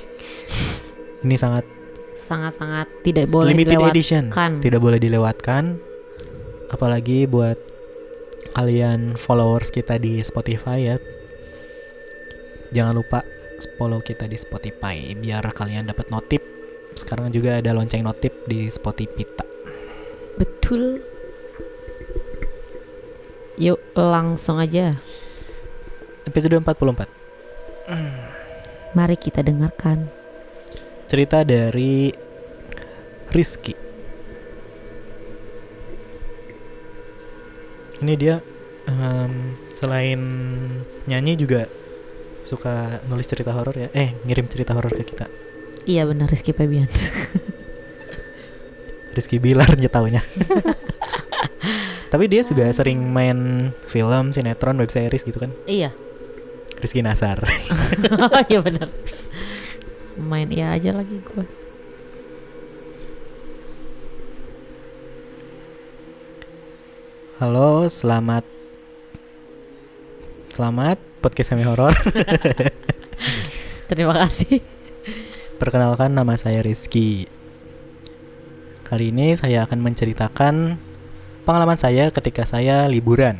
Ini 1.28 1.36
sangat 1.36 1.68
sangat-sangat 2.16 2.88
tidak 3.04 3.28
boleh 3.28 3.52
limited 3.52 3.76
dilewatkan. 3.76 3.92
Edition, 3.92 4.32
tidak 4.64 4.80
boleh 4.80 4.96
dilewatkan. 4.96 5.76
Apalagi 6.72 7.28
buat 7.28 7.60
kalian 8.56 9.20
followers 9.20 9.68
kita 9.68 10.00
di 10.00 10.16
Spotify 10.24 10.80
ya. 10.80 10.96
Jangan 12.72 12.96
lupa 12.96 13.20
follow 13.76 14.00
kita 14.00 14.28
di 14.28 14.36
Spotify 14.38 15.12
biar 15.16 15.44
kalian 15.52 15.88
dapat 15.90 16.08
notif. 16.12 16.40
Sekarang 16.94 17.30
juga 17.32 17.58
ada 17.62 17.72
lonceng 17.72 18.04
notif 18.04 18.32
di 18.44 18.68
Spotify. 18.68 19.24
Betul 20.38 21.00
Yuk 23.60 23.76
langsung 23.92 24.56
aja 24.56 24.96
Episode 26.24 26.62
44. 26.62 27.20
Mari 28.94 29.16
kita 29.18 29.42
dengarkan 29.42 30.06
cerita 31.10 31.42
dari 31.42 32.14
Rizky. 33.34 33.74
Ini 38.00 38.14
dia 38.14 38.38
em, 38.88 39.58
selain 39.74 40.20
nyanyi 41.10 41.34
juga 41.34 41.66
suka 42.44 43.04
nulis 43.06 43.26
cerita 43.28 43.52
horor 43.54 43.76
ya. 43.76 43.88
Eh, 43.92 44.16
ngirim 44.26 44.46
cerita 44.50 44.74
horor 44.74 44.92
ke 44.94 45.04
kita. 45.04 45.26
Iya 45.88 46.04
benar 46.04 46.28
Rizky 46.28 46.52
Febian 46.52 46.84
Rizky 49.16 49.40
Bilar 49.40 49.68
nyetaunya. 49.80 50.20
Tapi 52.12 52.24
dia 52.26 52.42
juga 52.42 52.66
sering 52.74 52.98
main 53.00 53.70
film, 53.86 54.34
sinetron, 54.34 54.76
web 54.82 54.90
series 54.90 55.22
gitu 55.22 55.38
kan. 55.40 55.50
Iya 55.64 55.94
Rizky 56.80 57.04
Nasar. 57.04 57.44
Iya 58.50 58.60
benar 58.64 58.88
Main 60.20 60.48
iya 60.52 60.74
aja 60.74 60.90
lagi 60.96 61.20
gue 61.20 61.44
Halo, 67.40 67.88
selamat 67.88 68.44
Selamat 70.52 71.09
podcast 71.20 71.52
semi 71.52 71.68
horor. 71.68 71.92
Terima 73.92 74.16
kasih 74.16 74.64
Perkenalkan 75.60 76.16
nama 76.16 76.40
saya 76.40 76.64
Rizky. 76.64 77.28
Kali 78.88 79.12
ini 79.12 79.36
saya 79.36 79.68
akan 79.68 79.84
menceritakan 79.84 80.80
pengalaman 81.44 81.76
saya 81.76 82.08
ketika 82.08 82.48
saya 82.48 82.88
liburan. 82.88 83.36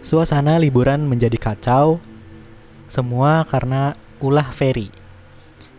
Suasana 0.00 0.56
liburan 0.56 1.04
menjadi 1.04 1.36
kacau, 1.36 2.00
semua 2.88 3.44
karena 3.44 4.00
ulah 4.24 4.48
Ferry. 4.48 4.88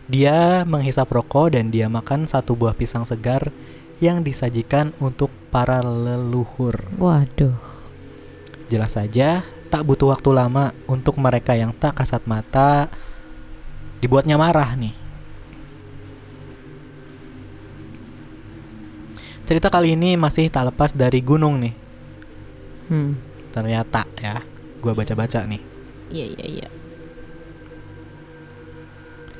Dia 0.06 0.62
menghisap 0.62 1.10
rokok 1.10 1.58
dan 1.58 1.74
dia 1.74 1.90
makan 1.90 2.30
satu 2.30 2.54
buah 2.54 2.78
pisang 2.78 3.02
segar 3.02 3.50
yang 3.98 4.22
disajikan 4.22 4.94
untuk 5.02 5.34
para 5.50 5.82
leluhur. 5.82 6.86
Waduh 7.02 7.75
Jelas 8.66 8.98
saja, 8.98 9.46
tak 9.70 9.86
butuh 9.86 10.10
waktu 10.10 10.30
lama 10.34 10.74
untuk 10.90 11.18
mereka 11.22 11.54
yang 11.54 11.70
tak 11.74 11.98
kasat 12.02 12.26
mata 12.26 12.90
dibuatnya 14.02 14.34
marah 14.34 14.74
nih. 14.74 14.94
Cerita 19.46 19.70
kali 19.70 19.94
ini 19.94 20.18
masih 20.18 20.50
tak 20.50 20.74
lepas 20.74 20.90
dari 20.90 21.22
gunung 21.22 21.62
nih. 21.62 21.74
Hmm 22.90 23.36
Ternyata 23.56 24.04
ya, 24.20 24.44
gua 24.84 24.92
baca-baca 24.92 25.48
nih. 25.48 25.62
Iya 26.12 26.26
iya 26.36 26.46
iya 26.46 26.68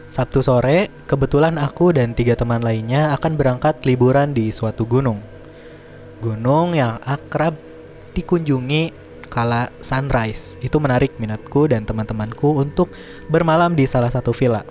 Sabtu 0.08 0.40
sore, 0.40 0.88
kebetulan 1.04 1.60
aku 1.60 1.92
dan 1.92 2.16
tiga 2.16 2.32
teman 2.32 2.64
lainnya 2.64 3.12
akan 3.12 3.36
berangkat 3.36 3.84
liburan 3.84 4.32
di 4.32 4.48
suatu 4.48 4.88
gunung. 4.88 5.20
Gunung 6.24 6.72
yang 6.72 6.96
akrab 7.04 7.52
dikunjungi 8.16 9.05
kala 9.36 9.68
sunrise. 9.84 10.56
Itu 10.64 10.80
menarik 10.80 11.20
minatku 11.20 11.68
dan 11.68 11.84
teman-temanku 11.84 12.56
untuk 12.56 12.88
bermalam 13.28 13.76
di 13.76 13.84
salah 13.84 14.08
satu 14.08 14.32
villa. 14.32 14.64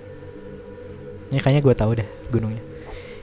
Ini 1.29 1.37
kayaknya 1.37 1.61
gue 1.61 1.75
tahu 1.77 1.91
deh 2.01 2.09
gunungnya. 2.33 2.65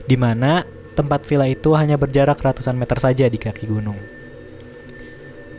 Di 0.07 0.15
mana 0.15 0.63
tempat 0.95 1.27
villa 1.27 1.43
itu 1.51 1.75
hanya 1.75 1.99
berjarak 1.99 2.39
ratusan 2.39 2.79
meter 2.79 2.95
saja 3.03 3.27
di 3.27 3.35
kaki 3.35 3.67
gunung. 3.67 3.99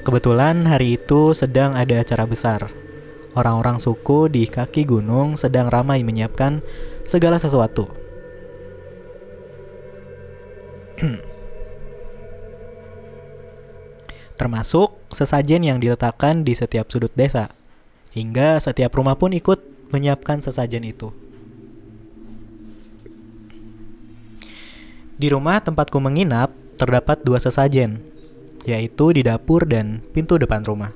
Kebetulan 0.05 0.65
hari 0.65 0.97
itu 0.97 1.37
sedang 1.37 1.77
ada 1.77 2.01
acara 2.01 2.25
besar. 2.25 2.73
Orang-orang 3.37 3.77
suku 3.77 4.33
di 4.33 4.49
kaki 4.49 4.89
gunung 4.89 5.37
sedang 5.37 5.69
ramai 5.69 6.01
menyiapkan 6.01 6.65
segala 7.05 7.37
sesuatu. 7.37 7.93
Termasuk 14.35 14.99
sesajen 15.15 15.63
yang 15.63 15.79
diletakkan 15.79 16.43
di 16.43 16.59
setiap 16.59 16.91
sudut 16.91 17.15
desa. 17.15 17.55
Hingga 18.15 18.59
setiap 18.59 18.95
rumah 18.95 19.15
pun 19.15 19.35
ikut 19.35 19.91
menyiapkan 19.95 20.43
sesajen 20.43 20.83
itu. 20.87 21.15
Di 25.15 25.31
rumah 25.31 25.63
tempatku 25.63 26.03
menginap 26.03 26.51
terdapat 26.75 27.23
dua 27.23 27.39
sesajen, 27.39 28.03
yaitu 28.67 29.15
di 29.15 29.23
dapur 29.23 29.63
dan 29.63 30.03
pintu 30.11 30.35
depan 30.35 30.67
rumah. 30.67 30.91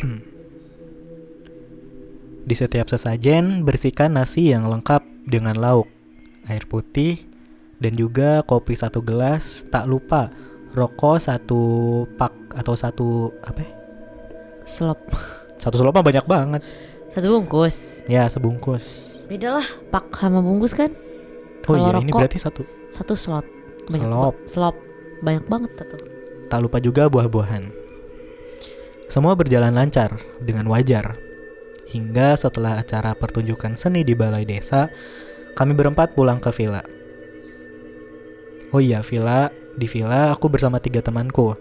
Di 2.44 2.52
setiap 2.52 2.92
sesajen 2.92 3.64
bersihkan 3.64 4.20
nasi 4.20 4.52
yang 4.52 4.68
lengkap 4.68 5.00
dengan 5.24 5.56
lauk, 5.56 5.88
air 6.44 6.68
putih, 6.68 7.24
dan 7.78 7.92
juga 7.94 8.42
kopi 8.42 8.74
satu 8.74 9.00
gelas. 9.00 9.66
Tak 9.68 9.84
lupa 9.84 10.30
rokok 10.74 11.18
satu 11.18 11.62
pak 12.14 12.32
atau 12.54 12.74
satu 12.74 13.08
apa? 13.40 13.60
ya? 13.60 13.70
Slop 14.64 15.00
Satu 15.54 15.76
selop 15.76 15.94
mah 15.94 16.04
banyak 16.04 16.24
banget. 16.24 16.62
Satu 17.14 17.30
bungkus 17.30 18.02
Ya 18.10 18.26
sebungkus. 18.26 19.14
Beda 19.30 19.56
lah 19.56 19.66
Pak 19.88 20.12
sama 20.12 20.42
bungkus 20.42 20.74
kan 20.74 20.90
Oh 21.64 21.78
iya 21.78 21.96
ini 21.96 22.10
berarti 22.10 22.36
satu. 22.36 22.66
Satu 22.90 23.14
slot 23.14 23.46
Banyak 23.86 24.04
Slop. 24.04 24.34
ba- 24.34 24.44
Slop 24.44 24.76
Banyak 25.22 25.44
banget 25.46 25.70
tuh 25.78 25.86
Tak 26.50 26.58
lupa 26.60 26.82
juga 26.82 27.06
buah-buahan. 27.08 27.70
Semua 29.08 29.32
berjalan 29.34 29.72
lancar 29.72 30.16
dengan 30.42 30.66
wajar. 30.66 31.14
Hingga 31.86 32.34
setelah 32.34 32.82
acara 32.82 33.14
pertunjukan 33.14 33.78
seni 33.78 34.02
di 34.02 34.12
balai 34.12 34.42
desa, 34.42 34.90
kami 35.54 35.72
berempat 35.72 36.12
pulang 36.12 36.42
ke 36.42 36.50
villa. 36.50 36.82
Oh 38.74 38.82
iya, 38.82 39.06
villa 39.06 39.54
di 39.78 39.86
villa 39.86 40.34
aku 40.34 40.50
bersama 40.50 40.82
tiga 40.82 40.98
temanku, 40.98 41.54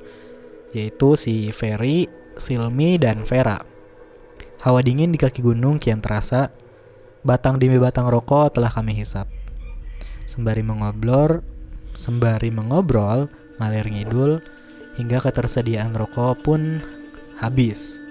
yaitu 0.73 1.13
si 1.13 1.53
Ferry, 1.53 2.09
Silmi, 2.41 2.97
dan 2.97 3.21
Vera. 3.21 3.61
Hawa 4.65 4.81
dingin 4.81 5.13
di 5.13 5.21
kaki 5.21 5.45
gunung 5.45 5.77
kian 5.77 6.01
terasa. 6.01 6.49
Batang 7.21 7.61
demi 7.61 7.77
batang 7.77 8.09
rokok 8.09 8.57
telah 8.57 8.73
kami 8.73 8.97
hisap. 8.97 9.29
Sembari 10.25 10.65
mengobrol, 10.65 11.45
sembari 11.93 12.49
mengobrol, 12.49 13.29
ngalir 13.61 13.93
ngidul, 13.93 14.41
hingga 14.97 15.21
ketersediaan 15.21 15.93
rokok 15.93 16.41
pun 16.41 16.81
habis. 17.37 18.01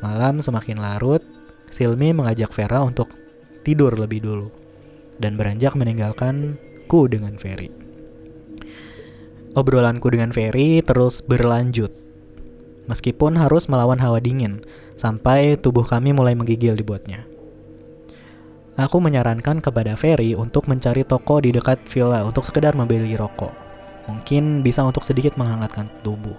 Malam 0.00 0.40
semakin 0.40 0.80
larut, 0.80 1.20
Silmi 1.68 2.16
mengajak 2.16 2.56
Vera 2.56 2.80
untuk 2.80 3.12
tidur 3.68 4.00
lebih 4.00 4.24
dulu 4.24 4.48
dan 5.20 5.36
beranjak 5.36 5.76
meninggalkanku 5.76 7.00
dengan 7.12 7.36
Ferry. 7.36 7.81
Obrolanku 9.52 10.08
dengan 10.08 10.32
Ferry 10.32 10.80
terus 10.80 11.20
berlanjut. 11.20 11.92
Meskipun 12.88 13.36
harus 13.36 13.68
melawan 13.68 14.00
hawa 14.00 14.16
dingin 14.16 14.64
sampai 14.96 15.60
tubuh 15.60 15.84
kami 15.84 16.16
mulai 16.16 16.32
menggigil 16.32 16.72
dibuatnya. 16.72 17.28
Aku 18.80 19.04
menyarankan 19.04 19.60
kepada 19.60 19.92
Ferry 20.00 20.32
untuk 20.32 20.64
mencari 20.64 21.04
toko 21.04 21.44
di 21.44 21.52
dekat 21.52 21.84
villa 21.84 22.24
untuk 22.24 22.48
sekedar 22.48 22.72
membeli 22.72 23.12
rokok. 23.12 23.52
Mungkin 24.08 24.64
bisa 24.64 24.80
untuk 24.88 25.04
sedikit 25.04 25.36
menghangatkan 25.36 25.92
tubuh. 26.00 26.36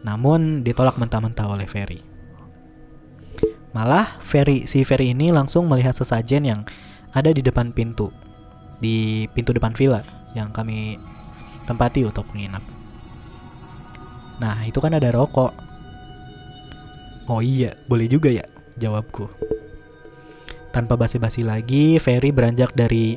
Namun 0.00 0.64
ditolak 0.64 0.96
mentah-mentah 0.96 1.46
oleh 1.52 1.68
Ferry. 1.68 2.00
Malah 3.76 4.16
Ferry 4.24 4.64
si 4.64 4.82
Ferry 4.88 5.12
ini 5.12 5.28
langsung 5.28 5.68
melihat 5.68 5.92
sesajen 5.92 6.48
yang 6.48 6.60
ada 7.12 7.28
di 7.28 7.44
depan 7.44 7.76
pintu 7.76 8.08
di 8.80 9.28
pintu 9.36 9.52
depan 9.52 9.76
villa 9.76 10.00
yang 10.32 10.48
kami 10.50 10.96
tempati 11.70 12.02
untuk 12.02 12.26
menginap. 12.34 12.66
Nah, 14.42 14.66
itu 14.66 14.82
kan 14.82 14.90
ada 14.90 15.14
rokok. 15.14 15.54
Oh 17.30 17.38
iya, 17.38 17.78
boleh 17.86 18.10
juga 18.10 18.26
ya, 18.34 18.42
jawabku. 18.74 19.30
Tanpa 20.74 20.98
basi-basi 20.98 21.46
lagi, 21.46 22.02
Ferry 22.02 22.34
beranjak 22.34 22.74
dari 22.74 23.14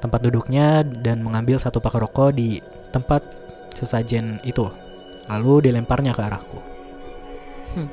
tempat 0.00 0.24
duduknya 0.24 0.80
dan 0.80 1.20
mengambil 1.20 1.60
satu 1.60 1.76
pak 1.76 2.00
rokok 2.00 2.32
di 2.32 2.64
tempat 2.88 3.20
sesajen 3.76 4.40
itu. 4.48 4.64
Lalu 5.28 5.68
dilemparnya 5.68 6.16
ke 6.16 6.22
arahku. 6.24 6.58
Hmm. 7.76 7.88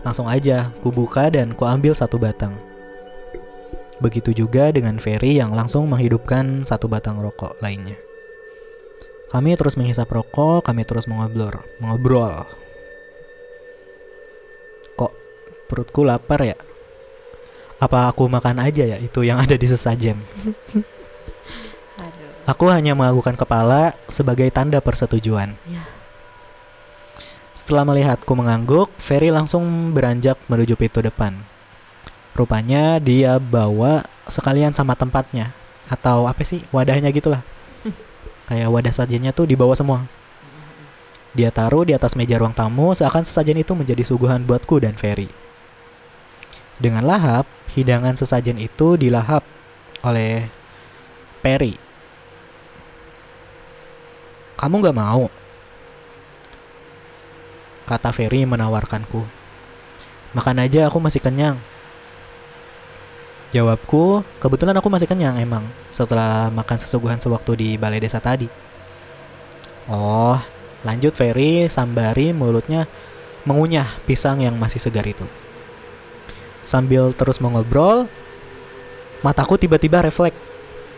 Langsung 0.00 0.28
aja, 0.32 0.72
ku 0.80 0.88
buka 0.88 1.28
dan 1.28 1.52
ku 1.52 1.68
ambil 1.68 1.92
satu 1.92 2.16
batang. 2.16 2.56
Begitu 4.00 4.32
juga 4.32 4.72
dengan 4.72 4.96
Ferry 5.00 5.40
yang 5.40 5.52
langsung 5.52 5.88
menghidupkan 5.88 6.64
satu 6.64 6.88
batang 6.88 7.20
rokok 7.20 7.56
lainnya. 7.64 7.96
Kami 9.34 9.58
terus 9.58 9.74
menghisap 9.74 10.06
rokok, 10.14 10.62
kami 10.62 10.86
terus 10.86 11.10
mengobrol, 11.10 11.58
mengobrol. 11.82 12.46
Kok 14.94 15.10
perutku 15.66 16.06
lapar 16.06 16.46
ya? 16.46 16.54
Apa 17.82 18.14
aku 18.14 18.30
makan 18.30 18.62
aja 18.62 18.86
ya 18.86 18.94
itu 19.02 19.26
yang 19.26 19.42
ada 19.42 19.58
di 19.58 19.66
sesajen? 19.66 20.22
Aku 22.46 22.70
hanya 22.70 22.94
menganggukkan 22.94 23.34
kepala 23.34 23.98
sebagai 24.06 24.46
tanda 24.54 24.78
persetujuan. 24.78 25.58
Ya. 25.66 25.82
Setelah 27.58 27.90
melihatku 27.90 28.30
mengangguk, 28.38 28.86
Ferry 29.02 29.34
langsung 29.34 29.90
beranjak 29.90 30.38
menuju 30.46 30.78
pintu 30.78 31.02
depan. 31.02 31.42
Rupanya 32.38 33.02
dia 33.02 33.42
bawa 33.42 34.06
sekalian 34.30 34.78
sama 34.78 34.94
tempatnya 34.94 35.50
atau 35.90 36.30
apa 36.30 36.46
sih 36.46 36.62
wadahnya 36.70 37.10
gitulah. 37.10 37.42
Kayak 38.44 38.68
wadah 38.68 38.94
sajennya 38.94 39.32
tuh 39.32 39.48
dibawa 39.48 39.72
semua. 39.72 40.04
Dia 41.34 41.50
taruh 41.50 41.82
di 41.82 41.96
atas 41.96 42.14
meja 42.14 42.38
ruang 42.38 42.54
tamu 42.54 42.94
seakan 42.94 43.26
sesajen 43.26 43.58
itu 43.58 43.74
menjadi 43.74 44.06
suguhan 44.06 44.46
buatku 44.46 44.78
dan 44.78 44.94
Ferry. 44.94 45.26
Dengan 46.78 47.02
lahap, 47.06 47.48
hidangan 47.74 48.14
sesajen 48.14 48.60
itu 48.60 48.94
dilahap 48.94 49.42
oleh 50.06 50.46
Perry. 51.42 51.74
Kamu 54.54 54.78
gak 54.84 54.96
mau? 54.96 55.26
Kata 57.84 58.14
Ferry 58.14 58.46
menawarkanku. 58.46 59.26
Makan 60.34 60.62
aja, 60.62 60.86
aku 60.86 61.02
masih 61.02 61.18
kenyang. 61.18 61.58
Jawabku, 63.54 64.26
kebetulan 64.42 64.74
aku 64.74 64.90
masih 64.90 65.06
kenyang 65.06 65.38
emang 65.38 65.62
setelah 65.94 66.50
makan 66.50 66.74
sesuguhan 66.74 67.22
sewaktu 67.22 67.54
di 67.54 67.68
balai 67.78 68.02
desa 68.02 68.18
tadi. 68.18 68.50
Oh, 69.86 70.34
lanjut 70.82 71.14
Ferry 71.14 71.70
sambari 71.70 72.34
mulutnya 72.34 72.90
mengunyah 73.46 73.86
pisang 74.10 74.42
yang 74.42 74.58
masih 74.58 74.82
segar 74.82 75.06
itu. 75.06 75.22
Sambil 76.66 77.14
terus 77.14 77.38
mengobrol, 77.38 78.10
mataku 79.22 79.54
tiba-tiba 79.54 80.02
refleks 80.02 80.34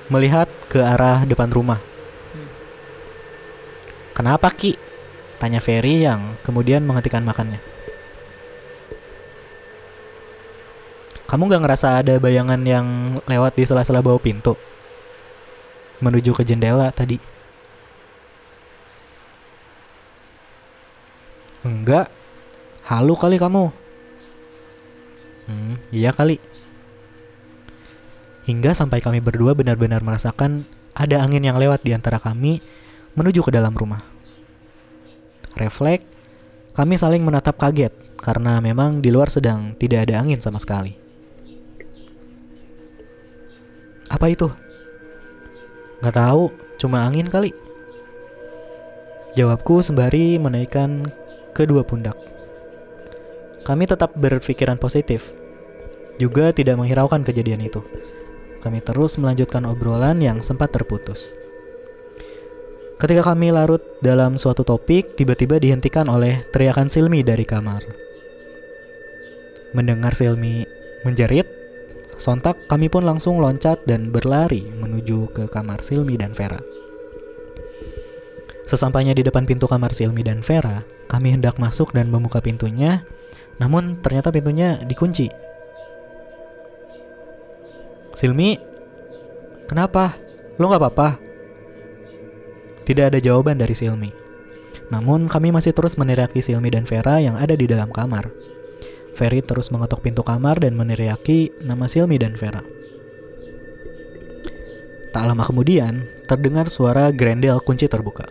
melihat 0.08 0.49
ke 0.73 0.81
arah 0.81 1.29
depan 1.29 1.53
rumah. 1.53 1.76
Hmm. 2.32 2.49
Kenapa 4.17 4.49
Ki? 4.56 4.81
Tanya 5.37 5.61
Ferry 5.61 6.08
yang 6.08 6.41
kemudian 6.41 6.88
menghentikan 6.88 7.20
makannya. 7.20 7.75
Kamu 11.26 11.50
gak 11.50 11.62
ngerasa 11.67 12.06
ada 12.06 12.14
bayangan 12.23 12.62
yang 12.62 12.87
lewat 13.26 13.58
di 13.58 13.67
sela-sela 13.67 13.99
bawah 13.99 14.23
pintu? 14.23 14.55
Menuju 15.99 16.31
ke 16.31 16.46
jendela 16.46 16.87
tadi. 16.94 17.19
Enggak. 21.67 22.06
Halu 22.87 23.19
kali 23.19 23.43
kamu. 23.43 23.75
Hmm, 25.50 25.75
iya 25.90 26.14
kali. 26.14 26.38
Hingga 28.46 28.79
sampai 28.79 29.02
kami 29.02 29.19
berdua 29.19 29.58
benar-benar 29.58 30.06
merasakan 30.06 30.62
ada 30.94 31.19
angin 31.19 31.43
yang 31.43 31.58
lewat 31.58 31.82
di 31.82 31.90
antara 31.90 32.22
kami 32.22 32.62
menuju 33.19 33.43
ke 33.43 33.50
dalam 33.50 33.75
rumah. 33.75 33.99
Refleks, 35.58 36.06
kami 36.79 36.94
saling 36.94 37.26
menatap 37.26 37.58
kaget 37.58 37.90
karena 38.22 38.62
memang 38.62 39.02
di 39.02 39.11
luar 39.11 39.26
sedang 39.26 39.75
tidak 39.75 40.06
ada 40.06 40.22
angin 40.22 40.38
sama 40.38 40.62
sekali. 40.62 41.06
Apa 44.06 44.31
itu? 44.31 44.49
Gak 46.05 46.14
tahu, 46.14 46.53
cuma 46.79 47.03
angin 47.03 47.26
kali. 47.26 47.50
Jawabku 49.37 49.85
sembari 49.85 50.41
menaikkan 50.41 51.05
kedua 51.53 51.85
pundak. 51.85 52.17
Kami 53.67 53.85
tetap 53.85 54.14
berpikiran 54.14 54.79
positif, 54.79 55.26
juga 56.17 56.55
tidak 56.55 56.79
menghiraukan 56.81 57.26
kejadian 57.26 57.67
itu. 57.67 57.85
Kami 58.64 58.81
terus 58.81 59.19
melanjutkan 59.20 59.67
obrolan 59.69 60.23
yang 60.23 60.41
sempat 60.41 60.73
terputus. 60.73 61.35
Ketika 62.97 63.29
kami 63.32 63.53
larut 63.53 63.85
dalam 64.00 64.41
suatu 64.41 64.64
topik, 64.64 65.20
tiba-tiba 65.20 65.61
dihentikan 65.61 66.08
oleh 66.08 66.49
teriakan 66.49 66.88
Silmi 66.88 67.20
dari 67.20 67.44
kamar. 67.44 67.85
Mendengar 69.76 70.17
Silmi 70.17 70.64
menjerit, 71.05 71.44
sontak 72.17 72.57
kami 72.69 72.89
pun 72.89 73.05
langsung 73.05 73.41
loncat 73.41 73.85
dan 73.85 74.13
berlari 74.13 74.65
menuju 74.81 75.33
ke 75.33 75.45
kamar 75.49 75.81
Silmi 75.85 76.17
dan 76.17 76.33
Vera. 76.33 76.61
Sesampainya 78.67 79.15
di 79.15 79.23
depan 79.23 79.47
pintu 79.47 79.71
kamar 79.71 79.95
Silmi 79.95 80.27
dan 80.27 80.43
Vera, 80.43 80.83
kami 81.07 81.31
hendak 81.31 81.55
masuk 81.63 81.95
dan 81.95 82.11
membuka 82.11 82.43
pintunya, 82.43 83.07
namun 83.63 84.03
ternyata 84.03 84.35
pintunya 84.35 84.83
dikunci. 84.83 85.31
Silmi, 88.17 88.59
kenapa? 89.71 90.19
Lo 90.59 90.73
gak 90.73 90.83
apa-apa? 90.83 91.09
Tidak 92.89 93.13
ada 93.13 93.19
jawaban 93.20 93.61
dari 93.61 93.77
Silmi. 93.77 94.11
Namun 94.89 95.27
kami 95.27 95.51
masih 95.51 95.75
terus 95.75 95.99
meneriaki 95.99 96.43
Silmi 96.43 96.70
dan 96.70 96.87
Vera 96.87 97.19
yang 97.19 97.37
ada 97.37 97.55
di 97.55 97.67
dalam 97.70 97.91
kamar. 97.93 98.31
Ferry 99.17 99.41
terus 99.41 99.73
mengetuk 99.73 100.05
pintu 100.05 100.20
kamar 100.20 100.61
dan 100.61 100.77
meneriaki 100.77 101.49
nama 101.65 101.89
Silmi 101.89 102.20
dan 102.20 102.37
Vera. 102.37 102.61
Tak 105.17 105.25
lama 105.25 105.41
kemudian, 105.49 106.05
terdengar 106.29 106.69
suara 106.69 107.08
grendel 107.08 107.56
kunci 107.65 107.89
terbuka. 107.89 108.29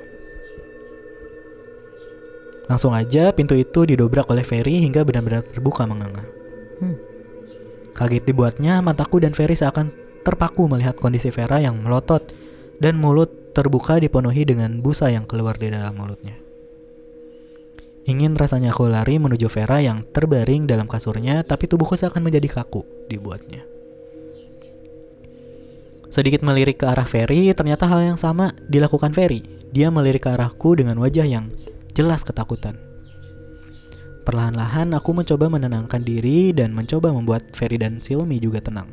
Langsung 2.70 2.94
aja 2.94 3.34
pintu 3.34 3.58
itu 3.58 3.90
didobrak 3.90 4.30
oleh 4.30 4.46
Ferry 4.46 4.86
hingga 4.86 5.02
benar-benar 5.02 5.42
terbuka 5.50 5.90
menganga. 5.90 6.22
Hmm. 6.78 6.98
Kaget 7.98 8.30
dibuatnya, 8.30 8.86
mataku 8.86 9.18
dan 9.18 9.34
Ferry 9.34 9.58
seakan 9.58 9.90
terpaku 10.22 10.70
melihat 10.70 10.94
kondisi 10.94 11.34
Vera 11.34 11.58
yang 11.58 11.82
melotot 11.82 12.22
dan 12.78 13.02
mulut 13.02 13.54
terbuka 13.58 13.98
dipenuhi 13.98 14.46
dengan 14.46 14.86
busa 14.86 15.10
yang 15.10 15.26
keluar 15.26 15.58
di 15.58 15.74
dalam 15.74 15.98
mulutnya. 15.98 16.45
Ingin 18.06 18.38
rasanya 18.38 18.70
aku 18.70 18.86
lari 18.86 19.18
menuju 19.18 19.50
Vera 19.50 19.82
yang 19.82 20.06
terbaring 20.14 20.70
dalam 20.70 20.86
kasurnya, 20.86 21.42
tapi 21.42 21.66
tubuhku 21.66 21.98
seakan 21.98 22.22
menjadi 22.22 22.62
kaku 22.62 22.86
dibuatnya. 23.10 23.66
Sedikit 26.14 26.46
melirik 26.46 26.80
ke 26.80 26.86
arah 26.86 27.04
Ferry, 27.10 27.50
ternyata 27.58 27.90
hal 27.90 28.06
yang 28.06 28.16
sama 28.16 28.54
dilakukan 28.70 29.10
Ferry. 29.12 29.42
Dia 29.74 29.90
melirik 29.90 30.24
ke 30.24 30.32
arahku 30.32 30.78
dengan 30.78 31.02
wajah 31.02 31.26
yang 31.26 31.50
jelas 31.98 32.22
ketakutan. 32.22 32.78
Perlahan-lahan 34.22 34.94
aku 34.94 35.12
mencoba 35.12 35.50
menenangkan 35.50 36.06
diri 36.06 36.54
dan 36.54 36.78
mencoba 36.78 37.10
membuat 37.10 37.52
Ferry 37.58 37.82
dan 37.82 38.06
Silmi 38.06 38.38
juga 38.38 38.62
tenang. 38.62 38.88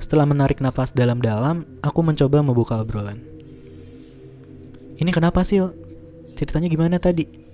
Setelah 0.00 0.24
menarik 0.24 0.64
napas 0.64 0.96
dalam-dalam, 0.96 1.68
aku 1.84 2.00
mencoba 2.00 2.40
membuka 2.40 2.80
obrolan. 2.80 3.20
Ini 4.96 5.12
kenapa 5.12 5.44
Sil? 5.44 5.72
Ceritanya 6.36 6.72
gimana 6.72 6.96
tadi? 6.96 7.49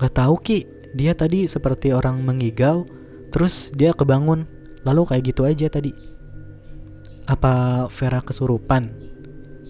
Gak 0.00 0.12
tahu 0.16 0.34
Ki, 0.40 0.64
dia 0.92 1.16
tadi 1.16 1.48
seperti 1.48 1.92
orang 1.92 2.20
mengigau, 2.20 2.84
terus 3.32 3.72
dia 3.72 3.96
kebangun, 3.96 4.44
lalu 4.84 5.08
kayak 5.08 5.22
gitu 5.32 5.42
aja 5.48 5.66
tadi. 5.72 5.92
Apa 7.28 7.86
Vera 7.88 8.20
kesurupan? 8.20 8.92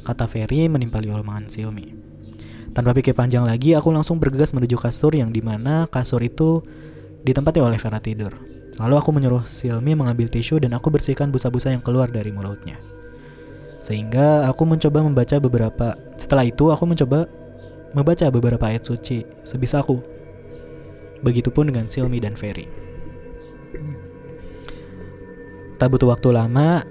Kata 0.02 0.26
Ferry 0.26 0.66
menimpali 0.66 1.14
omongan 1.14 1.46
Silmi. 1.46 1.94
Tanpa 2.72 2.96
pikir 2.96 3.12
panjang 3.12 3.44
lagi, 3.44 3.76
aku 3.76 3.92
langsung 3.92 4.16
bergegas 4.16 4.50
menuju 4.56 4.80
kasur 4.80 5.12
yang 5.12 5.30
di 5.30 5.44
mana 5.44 5.86
kasur 5.86 6.24
itu 6.24 6.64
ditempati 7.22 7.60
oleh 7.60 7.78
Vera 7.78 8.00
tidur. 8.02 8.32
Lalu 8.80 8.94
aku 8.96 9.10
menyuruh 9.12 9.44
Silmi 9.46 9.92
mengambil 9.92 10.32
tisu 10.32 10.58
dan 10.58 10.72
aku 10.72 10.88
bersihkan 10.88 11.28
busa-busa 11.28 11.70
yang 11.70 11.84
keluar 11.84 12.08
dari 12.08 12.32
mulutnya. 12.32 12.80
Sehingga 13.84 14.48
aku 14.48 14.62
mencoba 14.62 15.02
membaca 15.02 15.36
beberapa 15.42 15.98
Setelah 16.16 16.46
itu 16.46 16.70
aku 16.70 16.86
mencoba 16.86 17.26
membaca 17.92 18.28
beberapa 18.28 18.68
ayat 18.68 18.84
suci 18.84 19.24
sebisaku. 19.44 20.00
Begitupun 21.22 21.70
dengan 21.70 21.86
Silmi 21.86 22.18
dan 22.18 22.34
Ferry. 22.34 22.66
Tak 25.78 25.88
butuh 25.90 26.14
waktu 26.14 26.34
lama, 26.34 26.82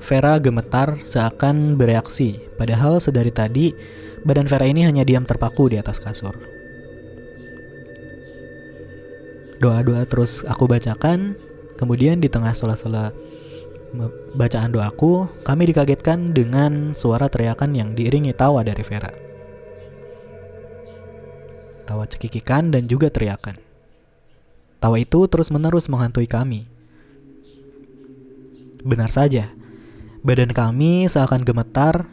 Vera 0.00 0.40
gemetar 0.40 0.98
seakan 1.04 1.76
bereaksi. 1.76 2.40
Padahal 2.56 2.98
sedari 2.98 3.30
tadi 3.30 3.70
badan 4.24 4.48
Vera 4.48 4.66
ini 4.66 4.82
hanya 4.82 5.04
diam 5.04 5.22
terpaku 5.28 5.70
di 5.70 5.76
atas 5.78 6.00
kasur. 6.02 6.34
Doa-doa 9.60 10.08
terus 10.08 10.40
aku 10.48 10.64
bacakan, 10.64 11.36
kemudian 11.76 12.18
di 12.18 12.32
tengah 12.32 12.56
sela-sela 12.56 13.12
bacaan 14.34 14.72
doaku, 14.72 15.28
kami 15.44 15.68
dikagetkan 15.68 16.32
dengan 16.32 16.96
suara 16.96 17.28
teriakan 17.28 17.76
yang 17.76 17.92
diiringi 17.92 18.32
tawa 18.32 18.64
dari 18.64 18.80
Vera. 18.80 19.29
Tawa 21.90 22.06
cekikikan 22.06 22.70
dan 22.70 22.86
juga 22.86 23.10
teriakan. 23.10 23.58
Tawa 24.78 24.94
itu 25.02 25.26
terus-menerus 25.26 25.90
menghantui 25.90 26.30
kami. 26.30 26.70
Benar 28.86 29.10
saja, 29.10 29.50
badan 30.22 30.54
kami 30.54 31.10
seakan 31.10 31.42
gemetar. 31.42 32.06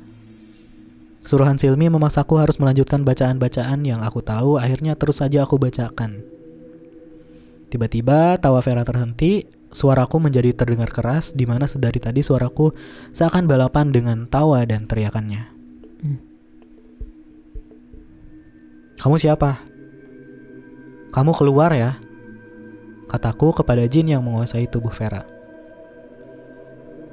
Suruhan 1.22 1.62
Silmi 1.62 1.94
memaksaku 1.94 2.42
harus 2.42 2.58
melanjutkan 2.58 3.06
bacaan-bacaan 3.06 3.86
yang 3.86 4.02
aku 4.02 4.26
tahu, 4.26 4.58
akhirnya 4.58 4.98
terus 4.98 5.22
saja 5.22 5.46
aku 5.46 5.62
bacakan. 5.62 6.26
Tiba-tiba 7.70 8.42
tawa 8.42 8.66
Vera 8.66 8.82
terhenti, 8.82 9.46
suaraku 9.70 10.18
menjadi 10.18 10.58
terdengar 10.58 10.90
keras, 10.90 11.38
di 11.38 11.46
mana 11.46 11.70
sedari 11.70 12.02
tadi 12.02 12.26
suaraku 12.26 12.74
seakan 13.14 13.46
balapan 13.46 13.94
dengan 13.94 14.26
tawa 14.26 14.66
dan 14.66 14.90
teriakannya. 14.90 15.57
Kamu 18.98 19.16
siapa? 19.22 19.62
Kamu 21.14 21.32
keluar 21.38 21.70
ya, 21.74 22.02
kataku 23.06 23.54
kepada 23.54 23.86
jin 23.86 24.10
yang 24.10 24.26
menguasai 24.26 24.66
tubuh 24.66 24.90
Vera. 24.90 25.22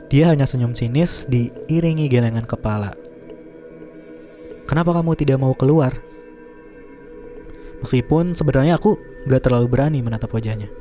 Dia 0.08 0.32
hanya 0.32 0.48
senyum 0.48 0.72
sinis 0.72 1.28
diiringi 1.28 2.08
gelengan 2.08 2.48
kepala. 2.48 2.96
Kenapa 4.64 4.96
kamu 4.96 5.12
tidak 5.12 5.38
mau 5.40 5.52
keluar? 5.52 5.92
Meskipun 7.84 8.32
sebenarnya 8.32 8.80
aku 8.80 8.96
gak 9.28 9.44
terlalu 9.44 9.68
berani 9.68 10.00
menatap 10.00 10.32
wajahnya. 10.32 10.72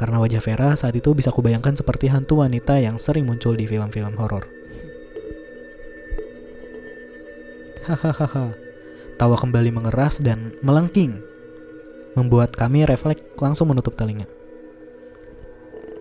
Karena 0.00 0.16
wajah 0.16 0.40
Vera 0.40 0.72
saat 0.80 0.96
itu 0.96 1.12
bisa 1.12 1.28
kubayangkan 1.28 1.76
seperti 1.76 2.08
hantu 2.08 2.40
wanita 2.40 2.80
yang 2.80 2.96
sering 2.96 3.28
muncul 3.28 3.52
di 3.52 3.68
film-film 3.68 4.16
horor. 4.16 4.48
Hahaha. 7.84 8.67
Tawa 9.18 9.34
kembali 9.34 9.74
mengeras 9.74 10.22
dan 10.22 10.54
melengking. 10.62 11.18
Membuat 12.14 12.54
kami 12.54 12.86
refleks 12.86 13.22
langsung 13.42 13.70
menutup 13.70 13.98
telinga. 13.98 14.30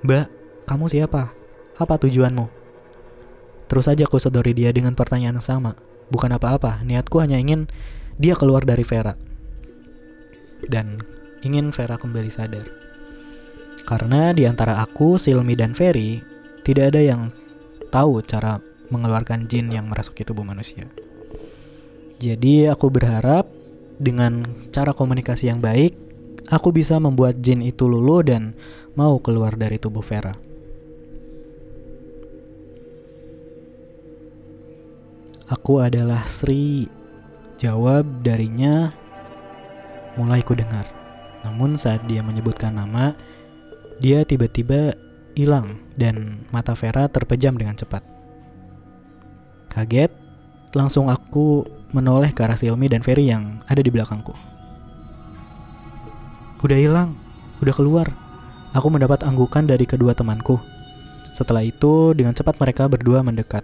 Mbak, 0.05 0.29
kamu 0.69 0.85
siapa? 0.85 1.33
Apa 1.81 1.97
tujuanmu? 1.97 2.45
Terus 3.67 3.89
saja 3.89 4.05
aku 4.05 4.21
sodori 4.21 4.53
dia 4.53 4.69
dengan 4.69 4.93
pertanyaan 4.93 5.41
yang 5.41 5.45
sama. 5.45 5.73
Bukan 6.13 6.29
apa-apa, 6.29 6.85
niatku 6.85 7.17
hanya 7.19 7.41
ingin 7.41 7.65
dia 8.21 8.37
keluar 8.37 8.63
dari 8.63 8.85
Vera. 8.85 9.17
Dan 10.63 11.01
ingin 11.41 11.73
Vera 11.73 11.97
kembali 11.97 12.29
sadar. 12.29 12.69
Karena 13.83 14.29
di 14.31 14.45
antara 14.45 14.77
aku, 14.83 15.17
Silmi, 15.17 15.57
dan 15.57 15.73
Ferry, 15.73 16.21
tidak 16.61 16.93
ada 16.95 17.01
yang 17.01 17.21
tahu 17.89 18.21
cara 18.21 18.61
mengeluarkan 18.93 19.47
jin 19.49 19.73
yang 19.73 19.89
merasuki 19.89 20.21
tubuh 20.21 20.43
manusia. 20.43 20.87
Jadi 22.17 22.65
aku 22.65 22.89
berharap 22.89 23.45
dengan 24.01 24.45
cara 24.73 24.89
komunikasi 24.93 25.53
yang 25.53 25.61
baik, 25.61 25.93
aku 26.49 26.73
bisa 26.73 26.97
membuat 26.97 27.37
jin 27.45 27.61
itu 27.61 27.85
luluh 27.85 28.25
dan 28.25 28.57
mau 28.97 29.21
keluar 29.21 29.53
dari 29.53 29.77
tubuh 29.77 30.01
Vera. 30.01 30.33
Aku 35.47 35.79
adalah 35.79 36.25
Sri. 36.25 36.89
Jawab 37.61 38.25
darinya 38.25 38.91
mulai 40.17 40.41
ku 40.41 40.57
dengar. 40.57 40.89
Namun 41.45 41.77
saat 41.77 42.03
dia 42.09 42.25
menyebutkan 42.25 42.73
nama, 42.75 43.13
dia 44.01 44.25
tiba-tiba 44.25 44.97
hilang 45.37 45.79
dan 45.93 46.41
mata 46.49 46.73
Vera 46.73 47.05
terpejam 47.05 47.53
dengan 47.55 47.77
cepat. 47.77 48.01
Kaget, 49.69 50.09
langsung 50.73 51.07
aku 51.13 51.76
menoleh 51.95 52.35
ke 52.35 52.43
arah 52.43 52.59
Silmi 52.59 52.91
dan 52.91 53.03
Ferry 53.03 53.31
yang 53.31 53.63
ada 53.67 53.79
di 53.79 53.87
belakangku. 53.87 54.35
Udah 56.65 56.77
hilang, 56.77 57.13
udah 57.61 57.73
keluar. 57.75 58.07
Aku 58.73 58.89
mendapat 58.91 59.23
anggukan 59.23 59.63
dari 59.63 59.85
kedua 59.87 60.17
temanku. 60.17 60.59
Setelah 61.31 61.61
itu, 61.61 62.17
dengan 62.17 62.33
cepat 62.33 62.57
mereka 62.57 62.89
berdua 62.89 63.21
mendekat. 63.21 63.61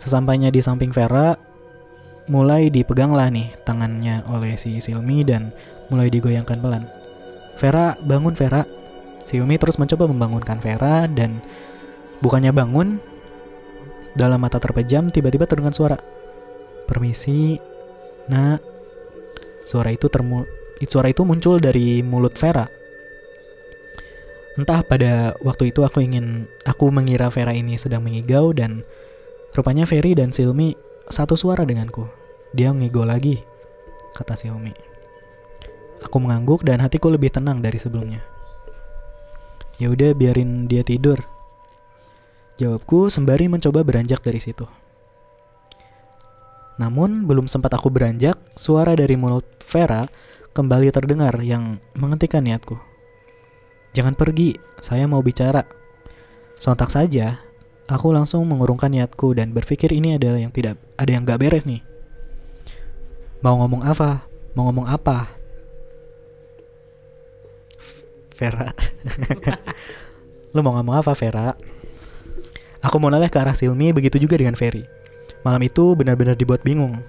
Sesampainya 0.00 0.48
di 0.48 0.64
samping 0.64 0.90
Vera, 0.90 1.36
mulai 2.32 2.72
dipeganglah 2.72 3.28
nih 3.28 3.52
tangannya 3.68 4.24
oleh 4.30 4.56
si 4.56 4.80
Silmi 4.80 5.20
dan 5.22 5.52
mulai 5.92 6.08
digoyangkan 6.08 6.58
pelan. 6.58 6.84
Vera, 7.60 7.94
bangun 8.00 8.32
Vera. 8.32 8.64
Silmi 9.28 9.60
terus 9.60 9.76
mencoba 9.76 10.08
membangunkan 10.08 10.58
Vera 10.64 11.04
dan 11.06 11.38
bukannya 12.24 12.50
bangun, 12.50 12.98
dalam 14.16 14.42
mata 14.42 14.58
terpejam 14.58 15.12
tiba-tiba 15.12 15.46
terdengar 15.46 15.76
suara. 15.76 15.98
Permisi, 16.90 17.54
nak. 18.26 18.58
Suara 19.62 19.94
itu 19.94 20.10
termu 20.10 20.42
suara 20.90 21.06
itu 21.14 21.22
muncul 21.22 21.62
dari 21.62 22.02
mulut 22.02 22.34
Vera. 22.34 22.66
Entah 24.58 24.82
pada 24.82 25.38
waktu 25.46 25.70
itu 25.70 25.86
aku 25.86 26.02
ingin 26.02 26.50
aku 26.66 26.90
mengira 26.90 27.30
Vera 27.30 27.54
ini 27.54 27.78
sedang 27.78 28.02
mengigau 28.02 28.50
dan 28.50 28.82
rupanya 29.54 29.86
Ferry 29.86 30.18
dan 30.18 30.34
Silmi 30.34 30.74
satu 31.06 31.38
suara 31.38 31.62
denganku. 31.62 32.10
Dia 32.50 32.74
ngigau 32.74 33.06
lagi, 33.06 33.38
kata 34.18 34.34
Silmi. 34.34 34.74
Aku 36.02 36.18
mengangguk 36.18 36.66
dan 36.66 36.82
hatiku 36.82 37.12
lebih 37.12 37.30
tenang 37.30 37.62
dari 37.62 37.78
sebelumnya. 37.78 38.24
Ya 39.78 39.92
udah 39.92 40.10
biarin 40.16 40.66
dia 40.66 40.82
tidur. 40.82 41.22
Jawabku 42.58 43.08
sembari 43.08 43.48
mencoba 43.48 43.80
beranjak 43.86 44.20
dari 44.20 44.42
situ. 44.42 44.66
Namun 46.80 47.28
belum 47.28 47.44
sempat 47.44 47.76
aku 47.76 47.92
beranjak, 47.92 48.40
suara 48.56 48.96
dari 48.96 49.12
mulut 49.12 49.44
Vera 49.68 50.08
kembali 50.56 50.88
terdengar 50.88 51.36
yang 51.44 51.76
menghentikan 51.92 52.40
niatku. 52.40 52.72
Jangan 53.92 54.16
pergi, 54.16 54.56
saya 54.80 55.04
mau 55.04 55.20
bicara. 55.20 55.68
Sontak 56.56 56.88
saja, 56.88 57.36
aku 57.84 58.16
langsung 58.16 58.48
mengurungkan 58.48 58.88
niatku 58.96 59.36
dan 59.36 59.52
berpikir 59.52 59.92
ini 59.92 60.16
adalah 60.16 60.40
yang 60.40 60.56
tidak 60.56 60.80
ada 60.96 61.10
yang 61.12 61.28
gak 61.28 61.44
beres 61.44 61.68
nih. 61.68 61.84
Mau 63.44 63.60
ngomong 63.60 63.84
apa? 63.84 64.24
Mau 64.56 64.64
ngomong 64.72 64.88
apa? 64.88 65.36
Vera. 68.40 68.72
Lu 70.56 70.64
mau 70.64 70.72
ngomong 70.80 70.96
apa, 70.96 71.12
Vera? 71.12 71.52
Aku 72.80 72.96
mau 72.96 73.12
noleh 73.12 73.28
ke 73.28 73.36
arah 73.36 73.52
Silmi, 73.52 73.92
begitu 73.92 74.16
juga 74.16 74.40
dengan 74.40 74.56
Ferry. 74.56 74.99
Malam 75.40 75.64
itu 75.64 75.96
benar-benar 75.96 76.36
dibuat 76.36 76.60
bingung. 76.60 77.00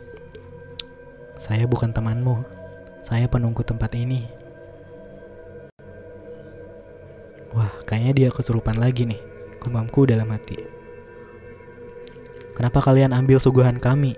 Saya 1.35 1.67
bukan 1.67 1.91
temanmu. 1.91 2.47
Saya 3.03 3.27
penunggu 3.27 3.59
tempat 3.59 3.91
ini. 3.97 4.23
Wah, 7.51 7.73
kayaknya 7.83 8.13
dia 8.15 8.29
kesurupan 8.31 8.79
lagi 8.79 9.03
nih. 9.03 9.19
Gumamku 9.59 10.07
dalam 10.07 10.31
hati. 10.31 10.55
Kenapa 12.55 12.79
kalian 12.79 13.11
ambil 13.11 13.41
suguhan 13.41 13.83
kami? 13.83 14.15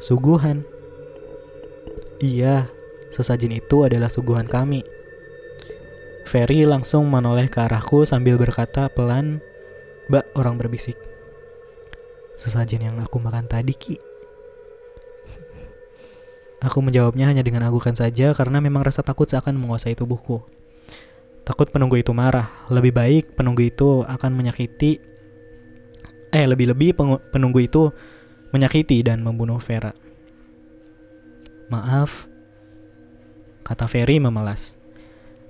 Suguhan? 0.00 0.64
Iya, 2.16 2.70
sesajen 3.12 3.52
itu 3.52 3.84
adalah 3.84 4.08
suguhan 4.08 4.48
kami. 4.48 4.86
Ferry 6.24 6.64
langsung 6.64 7.10
menoleh 7.12 7.50
ke 7.50 7.60
arahku 7.60 8.08
sambil 8.08 8.38
berkata 8.40 8.88
pelan, 8.88 9.44
Mbak 10.08 10.32
orang 10.38 10.56
berbisik. 10.56 11.09
Sesajen 12.40 12.80
yang 12.80 12.96
aku 13.04 13.20
makan 13.20 13.44
tadi, 13.44 13.76
Ki. 13.76 14.00
Aku 16.64 16.80
menjawabnya 16.80 17.28
hanya 17.28 17.44
dengan 17.44 17.68
anggukan 17.68 17.92
saja 17.92 18.32
karena 18.32 18.64
memang 18.64 18.80
rasa 18.80 19.04
takut 19.04 19.28
seakan 19.28 19.60
menguasai 19.60 19.92
tubuhku. 19.92 20.40
Takut 21.44 21.68
penunggu 21.68 22.00
itu 22.00 22.12
marah. 22.16 22.48
Lebih 22.72 22.92
baik 22.96 23.24
penunggu 23.36 23.68
itu 23.68 24.04
akan 24.04 24.32
menyakiti 24.36 25.00
eh 26.30 26.46
lebih-lebih 26.46 26.94
penunggu 27.34 27.60
itu 27.64 27.90
menyakiti 28.54 29.02
dan 29.02 29.24
membunuh 29.24 29.58
Vera. 29.58 29.90
Maaf, 31.70 32.26
kata 33.66 33.86
Ferry 33.86 34.18
memelas. 34.22 34.78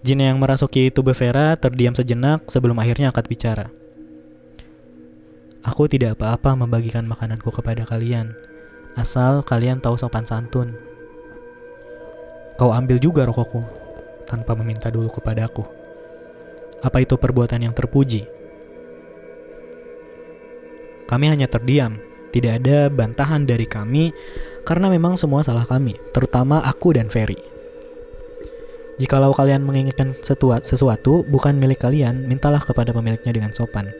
Jin 0.00 0.24
yang 0.24 0.40
merasuki 0.40 0.88
tubuh 0.88 1.12
Vera 1.12 1.56
terdiam 1.60 1.92
sejenak 1.92 2.48
sebelum 2.48 2.76
akhirnya 2.80 3.12
angkat 3.12 3.28
bicara. 3.28 3.66
Aku 5.60 5.84
tidak 5.92 6.16
apa-apa 6.16 6.56
membagikan 6.56 7.04
makananku 7.04 7.52
kepada 7.52 7.84
kalian, 7.84 8.32
asal 8.96 9.44
kalian 9.44 9.76
tahu 9.76 9.92
sopan 10.00 10.24
santun. 10.24 10.72
Kau 12.56 12.72
ambil 12.72 12.96
juga 12.96 13.28
rokokku, 13.28 13.60
tanpa 14.24 14.56
meminta 14.56 14.88
dulu 14.88 15.12
kepadaku. 15.12 15.68
Apa 16.80 17.04
itu 17.04 17.20
perbuatan 17.20 17.60
yang 17.60 17.76
terpuji? 17.76 18.24
Kami 21.04 21.26
hanya 21.28 21.44
terdiam, 21.44 22.00
Tidak 22.30 22.62
ada 22.62 22.86
bantahan 22.86 23.42
dari 23.42 23.66
kami 23.66 24.14
karena 24.62 24.86
memang 24.86 25.18
semua 25.18 25.42
salah 25.42 25.66
kami, 25.66 25.98
terutama 26.14 26.62
aku 26.62 26.94
dan 26.94 27.10
Ferry. 27.10 27.42
Jikalau 29.02 29.34
kalian 29.34 29.66
menginginkan 29.66 30.14
sesuatu 30.22 31.26
bukan 31.26 31.58
milik 31.58 31.82
kalian, 31.82 32.30
mintalah 32.30 32.62
kepada 32.62 32.94
pemiliknya 32.94 33.34
dengan 33.34 33.50
sopan. 33.50 33.90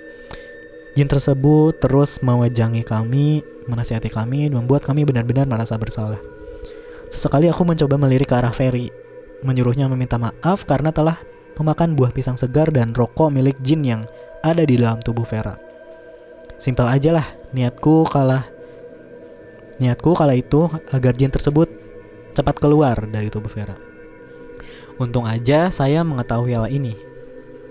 Jin 0.99 1.07
tersebut 1.07 1.79
terus 1.79 2.19
mewejangi 2.19 2.83
kami, 2.83 3.47
menasihati 3.71 4.11
kami, 4.11 4.51
membuat 4.51 4.83
kami 4.83 5.07
benar-benar 5.07 5.47
merasa 5.47 5.79
bersalah. 5.79 6.19
Sesekali 7.11 7.47
aku 7.47 7.63
mencoba 7.63 7.95
melirik 7.99 8.31
ke 8.31 8.35
arah 8.35 8.55
Ferry, 8.55 8.91
menyuruhnya 9.47 9.87
meminta 9.87 10.19
maaf 10.19 10.67
karena 10.67 10.91
telah 10.91 11.19
memakan 11.59 11.95
buah 11.95 12.11
pisang 12.11 12.39
segar 12.39 12.71
dan 12.75 12.95
rokok 12.95 13.31
milik 13.31 13.59
Jin 13.63 13.87
yang 13.87 14.03
ada 14.43 14.67
di 14.67 14.75
dalam 14.79 14.99
tubuh 15.03 15.27
Vera. 15.27 15.55
Simpel 16.59 16.91
aja 16.91 17.15
lah, 17.15 17.27
niatku 17.55 18.05
kalah 18.11 18.61
Niatku 19.81 20.13
kala 20.13 20.37
itu 20.37 20.69
agar 20.93 21.17
jin 21.17 21.33
tersebut 21.33 21.73
cepat 22.37 22.61
keluar 22.61 23.01
dari 23.09 23.33
tubuh 23.33 23.49
Vera. 23.49 23.81
Untung 25.01 25.25
aja 25.25 25.73
saya 25.73 26.05
mengetahui 26.05 26.53
hal 26.53 26.69
ini. 26.69 26.93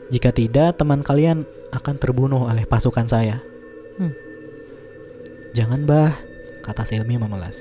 Jika 0.09 0.33
tidak, 0.33 0.81
teman 0.81 1.05
kalian 1.05 1.45
akan 1.69 1.95
terbunuh 1.97 2.49
oleh 2.49 2.65
pasukan 2.65 3.05
saya. 3.05 3.41
Hmm. 3.97 4.13
Jangan, 5.53 5.85
Mbah, 5.85 6.13
kata 6.65 6.83
Silmi 6.85 7.17
memelas. 7.17 7.57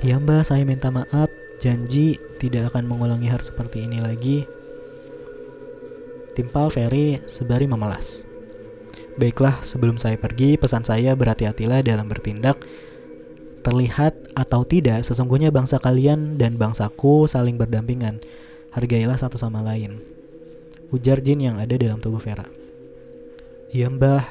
Iya, 0.00 0.16
Mbah, 0.16 0.44
saya 0.44 0.64
minta 0.64 0.88
maaf. 0.88 1.28
Janji 1.60 2.16
tidak 2.40 2.72
akan 2.72 2.88
mengulangi 2.88 3.28
hal 3.28 3.44
seperti 3.44 3.84
ini 3.84 4.00
lagi. 4.00 4.48
Timpal 6.32 6.72
Ferry 6.72 7.20
sebari 7.28 7.68
memelas. 7.68 8.24
Baiklah, 9.20 9.60
sebelum 9.60 10.00
saya 10.00 10.16
pergi, 10.16 10.56
pesan 10.56 10.88
saya 10.88 11.12
berhati-hatilah 11.12 11.84
dalam 11.84 12.08
bertindak 12.08 12.64
terlihat 13.60 14.16
atau 14.32 14.64
tidak, 14.64 15.04
sesungguhnya 15.04 15.52
bangsa 15.52 15.76
kalian 15.76 16.40
dan 16.40 16.56
bangsaku 16.56 17.28
saling 17.28 17.60
berdampingan. 17.60 18.24
Hargailah 18.72 19.20
satu 19.20 19.36
sama 19.36 19.60
lain. 19.60 20.00
Ujar 20.90 21.22
jin 21.22 21.38
yang 21.38 21.56
ada 21.62 21.74
dalam 21.78 22.02
tubuh 22.02 22.18
Vera. 22.18 22.46
Iya 23.70 23.86
mbah. 23.86 24.26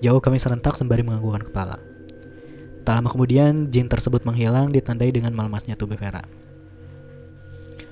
Jauh 0.00 0.20
kami 0.20 0.36
serentak 0.40 0.76
sembari 0.76 1.00
menganggukkan 1.00 1.48
kepala. 1.48 1.80
Tak 2.84 2.92
lama 2.96 3.08
kemudian, 3.12 3.68
jin 3.68 3.88
tersebut 3.88 4.24
menghilang 4.24 4.72
ditandai 4.72 5.12
dengan 5.12 5.32
melemasnya 5.36 5.76
tubuh 5.76 5.96
Vera. 6.00 6.24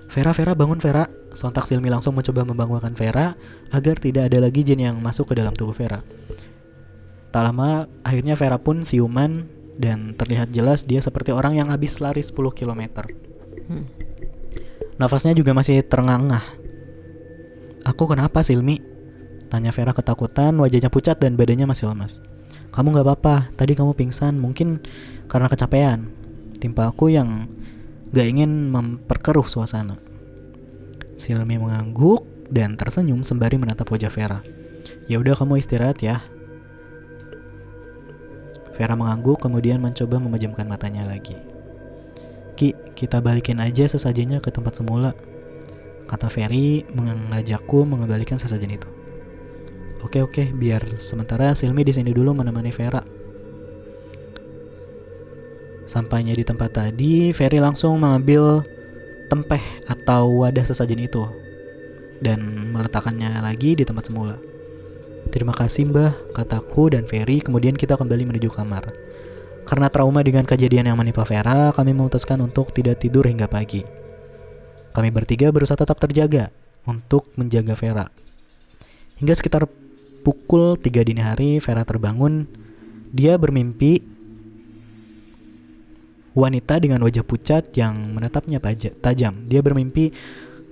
Vera, 0.08 0.32
Vera, 0.32 0.56
bangun 0.56 0.80
Vera. 0.80 1.04
Sontak 1.36 1.68
Silmi 1.68 1.92
langsung 1.92 2.16
mencoba 2.16 2.42
membangunkan 2.42 2.96
Vera 2.96 3.36
agar 3.68 4.00
tidak 4.00 4.32
ada 4.32 4.40
lagi 4.40 4.64
jin 4.64 4.80
yang 4.80 4.96
masuk 4.96 5.32
ke 5.32 5.34
dalam 5.36 5.52
tubuh 5.52 5.76
Vera. 5.76 6.00
Tak 7.28 7.42
lama, 7.44 7.84
akhirnya 8.00 8.32
Vera 8.32 8.56
pun 8.56 8.88
siuman 8.88 9.44
dan 9.76 10.16
terlihat 10.16 10.50
jelas 10.50 10.88
dia 10.88 11.04
seperti 11.04 11.30
orang 11.30 11.60
yang 11.60 11.68
habis 11.68 12.00
lari 12.00 12.24
10 12.24 12.34
km. 12.56 13.04
Hmm. 13.68 14.07
Nafasnya 14.98 15.32
juga 15.38 15.54
masih 15.54 15.86
terengah-engah. 15.86 16.42
Aku 17.86 18.10
kenapa 18.10 18.42
Silmi? 18.42 18.82
Tanya 19.48 19.72
Vera 19.72 19.94
ketakutan, 19.94 20.52
wajahnya 20.58 20.90
pucat 20.90 21.16
dan 21.16 21.38
badannya 21.38 21.64
masih 21.70 21.88
lemas. 21.88 22.20
Kamu 22.74 22.92
gak 22.92 23.06
apa-apa, 23.06 23.36
tadi 23.56 23.72
kamu 23.78 23.96
pingsan, 23.96 24.36
mungkin 24.36 24.82
karena 25.30 25.48
kecapean. 25.48 26.10
Timpa 26.58 26.90
aku 26.90 27.08
yang 27.08 27.48
gak 28.12 28.26
ingin 28.28 28.68
memperkeruh 28.68 29.46
suasana. 29.46 29.96
Silmi 31.16 31.56
mengangguk 31.56 32.26
dan 32.52 32.74
tersenyum 32.76 33.22
sembari 33.22 33.56
menatap 33.56 33.88
wajah 33.88 34.12
Vera. 34.12 34.42
Ya 35.08 35.16
udah 35.16 35.38
kamu 35.38 35.62
istirahat 35.62 36.02
ya, 36.04 36.20
Vera 38.78 38.94
mengangguk 38.94 39.42
kemudian 39.42 39.82
mencoba 39.82 40.22
memejamkan 40.22 40.70
matanya 40.70 41.02
lagi. 41.02 41.34
Ki, 42.58 42.74
kita 42.98 43.22
balikin 43.22 43.62
aja 43.62 43.86
sesajennya 43.86 44.42
ke 44.42 44.50
tempat 44.50 44.74
semula. 44.74 45.14
Kata 46.10 46.26
Ferry 46.26 46.82
mengajakku 46.90 47.86
mengembalikan 47.86 48.34
sesajen 48.34 48.74
itu. 48.74 48.90
Oke 50.02 50.18
oke, 50.18 50.50
biar 50.50 50.82
sementara 50.98 51.54
Silmi 51.54 51.86
di 51.86 51.94
sini 51.94 52.10
dulu 52.10 52.34
menemani 52.34 52.74
Vera. 52.74 53.06
Sampainya 55.86 56.34
di 56.34 56.42
tempat 56.42 56.74
tadi, 56.74 57.30
Ferry 57.30 57.62
langsung 57.62 57.94
mengambil 57.94 58.66
tempeh 59.30 59.62
atau 59.86 60.42
wadah 60.42 60.66
sesajen 60.66 60.98
itu 60.98 61.30
dan 62.18 62.42
meletakkannya 62.74 63.38
lagi 63.38 63.78
di 63.78 63.86
tempat 63.86 64.10
semula. 64.10 64.34
Terima 65.30 65.54
kasih 65.54 65.94
mbah, 65.94 66.10
kataku 66.34 66.90
dan 66.90 67.06
Ferry 67.06 67.38
kemudian 67.38 67.78
kita 67.78 67.94
kembali 67.94 68.26
menuju 68.34 68.50
kamar. 68.50 68.90
Karena 69.68 69.92
trauma 69.92 70.24
dengan 70.24 70.48
kejadian 70.48 70.88
yang 70.88 70.96
menimpa 70.96 71.28
Vera, 71.28 71.68
kami 71.76 71.92
memutuskan 71.92 72.40
untuk 72.40 72.72
tidak 72.72 73.04
tidur 73.04 73.28
hingga 73.28 73.44
pagi. 73.44 73.84
Kami 74.96 75.12
bertiga 75.12 75.52
berusaha 75.52 75.76
tetap 75.76 76.00
terjaga 76.00 76.48
untuk 76.88 77.28
menjaga 77.36 77.76
Vera. 77.76 78.08
Hingga 79.20 79.36
sekitar 79.36 79.68
pukul 80.24 80.80
3 80.80 81.04
dini 81.04 81.20
hari, 81.20 81.60
Vera 81.60 81.84
terbangun. 81.84 82.48
Dia 83.12 83.36
bermimpi 83.36 84.00
wanita 86.32 86.80
dengan 86.80 87.04
wajah 87.04 87.24
pucat 87.28 87.68
yang 87.76 88.16
menatapnya 88.16 88.64
tajam. 89.04 89.44
Dia 89.52 89.60
bermimpi 89.60 90.16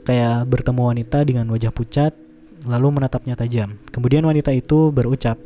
kayak 0.08 0.48
bertemu 0.48 0.82
wanita 0.96 1.20
dengan 1.26 1.46
wajah 1.52 1.74
pucat 1.74 2.16
lalu 2.64 2.96
menatapnya 2.96 3.36
tajam. 3.36 3.76
Kemudian 3.92 4.24
wanita 4.24 4.56
itu 4.56 4.88
berucap, 4.88 5.36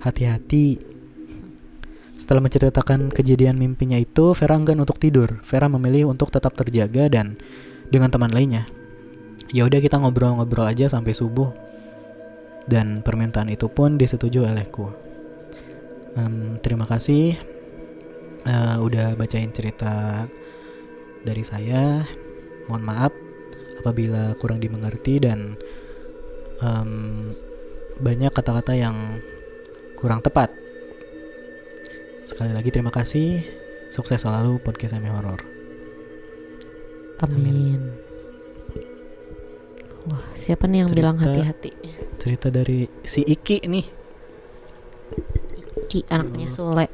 "Hati-hati." 0.00 0.87
Setelah 2.28 2.44
menceritakan 2.44 3.08
kejadian 3.08 3.56
mimpinya 3.56 3.96
itu, 3.96 4.36
Vera 4.36 4.52
enggan 4.52 4.84
untuk 4.84 5.00
tidur. 5.00 5.40
Vera 5.48 5.64
memilih 5.64 6.12
untuk 6.12 6.28
tetap 6.28 6.52
terjaga 6.60 7.08
dan 7.08 7.40
dengan 7.88 8.12
teman 8.12 8.28
lainnya. 8.28 8.68
Ya 9.48 9.64
udah 9.64 9.80
kita 9.80 9.96
ngobrol-ngobrol 9.96 10.68
aja 10.68 10.92
sampai 10.92 11.16
subuh. 11.16 11.56
Dan 12.68 13.00
permintaan 13.00 13.48
itu 13.48 13.72
pun 13.72 13.96
disetujui 13.96 14.44
olehku. 14.44 14.92
Em, 16.20 16.60
terima 16.60 16.84
kasih 16.84 17.40
eh, 18.44 18.76
udah 18.76 19.16
bacain 19.16 19.48
cerita 19.48 20.28
dari 21.24 21.40
saya. 21.40 22.04
Mohon 22.68 22.84
maaf 22.92 23.12
apabila 23.80 24.36
kurang 24.36 24.60
dimengerti 24.60 25.16
dan 25.16 25.56
em, 26.60 27.32
banyak 28.04 28.36
kata-kata 28.36 28.76
yang 28.76 29.16
kurang 29.96 30.20
tepat. 30.20 30.67
Sekali 32.28 32.52
lagi 32.52 32.68
terima 32.68 32.92
kasih. 32.92 33.40
Sukses 33.88 34.20
selalu 34.20 34.60
podcast 34.60 34.92
Emi 34.92 35.08
Horror. 35.08 35.40
Amin. 37.24 37.80
Wah, 40.04 40.24
siapa 40.36 40.68
nih 40.68 40.84
yang 40.84 40.90
bilang 40.92 41.16
Cerita- 41.16 41.32
hati-hati? 41.32 41.70
Cerita 42.20 42.46
dari 42.52 42.84
si 43.00 43.24
Iki 43.24 43.64
nih. 43.64 43.86
Ki 45.88 46.04
anaknya 46.12 46.52
Sule. 46.52 46.86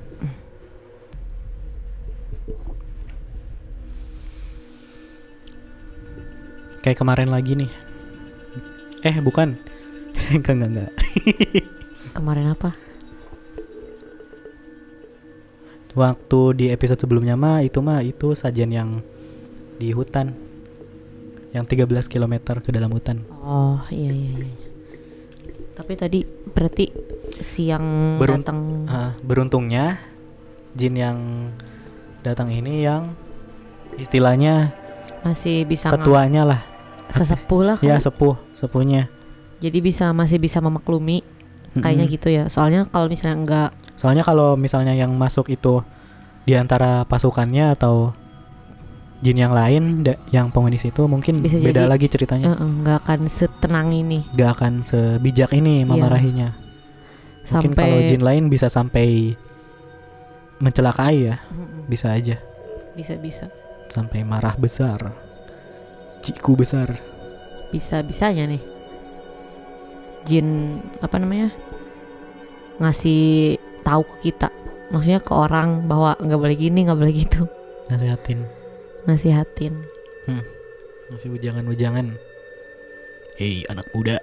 Kayak 6.84 7.00
kemarin 7.00 7.32
lagi 7.32 7.56
nih. 7.56 7.72
Eh, 9.04 9.16
bukan. 9.18 9.56
enggak, 10.36 10.52
enggak, 10.54 10.70
enggak. 10.70 10.90
Kemarin 12.12 12.52
apa? 12.52 12.76
Waktu 15.94 16.40
di 16.54 16.66
episode 16.68 16.98
sebelumnya 16.98 17.34
mah 17.34 17.62
itu 17.62 17.78
mah 17.78 18.02
itu 18.02 18.34
sajian 18.34 18.68
yang 18.68 18.98
di 19.76 19.90
hutan. 19.90 20.34
Yang 21.50 21.86
13 21.86 22.10
km 22.10 22.34
ke 22.58 22.68
dalam 22.68 22.90
hutan. 22.90 23.22
Oh, 23.38 23.78
iya 23.88 24.10
iya 24.10 24.30
iya. 24.42 24.54
Tapi 25.72 25.92
tadi 25.94 26.22
berarti 26.48 26.90
siang 27.36 28.18
Berun- 28.18 28.42
datang 28.42 28.58
Ah, 28.84 29.14
beruntungnya 29.20 29.98
jin 30.72 30.94
yang 30.94 31.18
datang 32.20 32.50
ini 32.50 32.82
yang 32.82 33.14
istilahnya 33.94 34.74
masih 35.20 35.62
bisa 35.62 35.90
ketuanya 35.90 36.42
lah. 36.44 36.60
sesepuh 37.06 37.62
lah 37.62 37.76
Ya, 37.86 37.94
kali. 37.94 38.02
sepuh, 38.02 38.34
sepuhnya. 38.52 39.06
Jadi 39.58 39.78
bisa 39.78 40.10
masih 40.10 40.36
bisa 40.36 40.58
memaklumi 40.58 41.22
kayaknya 41.72 42.06
Mm-mm. 42.06 42.16
gitu 42.18 42.28
ya. 42.28 42.44
Soalnya 42.48 42.86
kalau 42.86 43.06
misalnya 43.06 43.36
enggak 43.36 43.70
Soalnya 43.94 44.22
kalau 44.22 44.54
misalnya 44.54 44.92
yang 44.92 45.14
masuk 45.14 45.48
itu 45.48 45.80
di 46.42 46.52
antara 46.52 47.02
pasukannya 47.04 47.72
atau 47.72 48.12
jin 49.20 49.40
yang 49.40 49.56
lain 49.56 50.04
yang 50.28 50.52
penghuni 50.52 50.76
situ 50.76 51.08
mungkin 51.08 51.40
Bisa 51.40 51.56
beda 51.56 51.84
jadi, 51.84 51.88
lagi 51.88 52.06
ceritanya. 52.06 52.60
enggak 52.60 53.00
akan 53.00 53.20
setenang 53.24 53.88
ini 53.90 54.20
Gak 54.36 54.60
akan 54.60 54.72
sebijak 54.84 55.50
ini 55.52 55.80
Iya. 55.80 55.88
memarahinya. 55.88 56.48
Mungkin 57.44 57.72
sampai 57.72 57.80
kalau 57.80 57.98
jin 58.04 58.20
lain 58.20 58.44
bisa 58.48 58.68
sampai 58.68 59.32
mencelakai 60.56 61.16
ya, 61.24 61.36
Mm-mm. 61.48 61.88
bisa 61.88 62.12
aja 62.12 62.36
bisa 62.94 63.16
bisa 63.16 63.50
sampai 63.90 64.22
marah 64.22 64.54
besar. 64.54 65.12
Ciku 66.20 66.54
besar. 66.54 66.94
bisa 67.68 68.00
bisanya 68.00 68.46
nih. 68.46 68.62
Jin 70.24 70.78
apa 71.00 71.18
namanya? 71.18 71.50
ngasih 72.74 73.54
tahu 73.84 74.02
ke 74.02 74.32
kita. 74.32 74.48
Maksudnya 74.90 75.20
ke 75.20 75.32
orang 75.36 75.84
bahwa 75.86 76.16
nggak 76.18 76.40
boleh 76.40 76.56
gini 76.56 76.88
nggak 76.88 76.98
boleh 76.98 77.14
gitu. 77.14 77.46
Nasihatin. 77.92 78.48
nasihatin. 79.04 79.84
Masih 81.12 81.36
ujangan-ujangan. 81.36 82.16
Hei 83.36 83.62
anak 83.68 83.86
muda. 83.92 84.16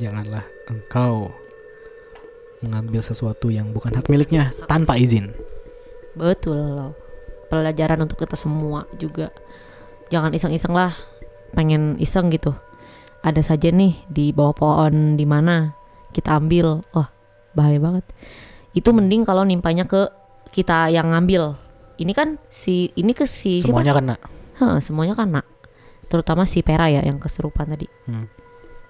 Janganlah 0.00 0.42
engkau 0.72 1.30
mengambil 2.64 3.04
sesuatu 3.04 3.52
yang 3.52 3.70
bukan 3.76 3.92
hak 3.92 4.08
miliknya 4.08 4.56
tanpa 4.64 4.96
izin. 4.96 5.36
betul. 6.16 6.96
Pelajaran 7.52 8.02
untuk 8.02 8.24
kita 8.24 8.34
semua 8.40 8.88
juga. 8.96 9.28
Jangan 10.08 10.32
iseng-iseng 10.32 10.72
lah. 10.72 10.96
Pengen 11.52 12.00
iseng 12.00 12.32
gitu. 12.32 12.56
Ada 13.20 13.54
saja 13.54 13.68
nih 13.70 14.00
di 14.08 14.32
bawah 14.32 14.56
pohon 14.56 15.14
di 15.20 15.28
mana 15.28 15.76
kita 16.16 16.40
ambil. 16.40 16.82
Wah 16.96 17.13
bahaya 17.54 17.78
banget 17.78 18.04
itu 18.74 18.90
mending 18.90 19.22
kalau 19.22 19.46
nimpanya 19.46 19.86
ke 19.86 20.10
kita 20.50 20.90
yang 20.90 21.10
ngambil 21.14 21.58
ini 21.98 22.12
kan 22.14 22.42
si 22.50 22.90
ini 22.98 23.14
ke 23.14 23.26
si 23.26 23.62
siapa? 23.62 23.70
Semuanya 23.70 23.92
kena. 23.94 24.16
Heh, 24.58 24.74
semuanya 24.82 25.14
kena. 25.14 25.42
Terutama 26.10 26.42
si 26.46 26.62
Pera 26.62 26.90
ya 26.90 27.02
yang 27.06 27.22
keserupan 27.22 27.70
tadi. 27.70 27.86
Hmm. 28.06 28.26